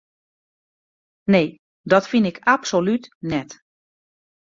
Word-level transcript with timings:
Nee, 1.31 1.47
dat 1.91 2.07
fyn 2.07 2.25
ik 2.25 2.37
absolút 2.55 3.05
net. 3.19 3.51